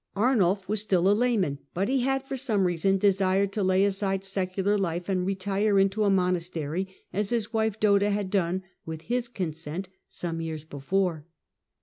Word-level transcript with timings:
Arnulf 0.15 0.67
was 0.67 0.81
still 0.81 1.07
a 1.07 1.13
layman, 1.13 1.59
but 1.75 1.87
he 1.87 1.99
had 1.99 2.23
for 2.23 2.35
some 2.35 2.63
time 2.65 2.97
desired 2.97 3.51
to 3.51 3.61
lay 3.63 3.85
aside 3.85 4.23
secular 4.23 4.75
life 4.75 5.07
and 5.07 5.27
retire 5.27 5.77
into 5.77 6.05
a 6.05 6.09
monastery, 6.09 6.87
as 7.13 7.29
his 7.29 7.53
wife 7.53 7.79
Doda 7.79 8.09
had 8.09 8.31
done, 8.31 8.63
with 8.83 9.03
his 9.03 9.27
consent, 9.27 9.89
some 10.07 10.41
years 10.41 10.63
before. 10.63 11.27